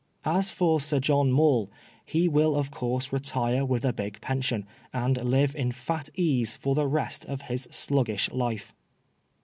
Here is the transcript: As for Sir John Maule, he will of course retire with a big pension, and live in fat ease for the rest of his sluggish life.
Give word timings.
As 0.25 0.49
for 0.49 0.81
Sir 0.81 0.99
John 0.99 1.31
Maule, 1.31 1.69
he 2.03 2.27
will 2.27 2.55
of 2.55 2.71
course 2.71 3.13
retire 3.13 3.63
with 3.63 3.85
a 3.85 3.93
big 3.93 4.19
pension, 4.19 4.65
and 4.91 5.17
live 5.23 5.55
in 5.55 5.71
fat 5.71 6.09
ease 6.15 6.55
for 6.55 6.73
the 6.73 6.87
rest 6.87 7.23
of 7.25 7.43
his 7.43 7.67
sluggish 7.69 8.31
life. 8.31 8.73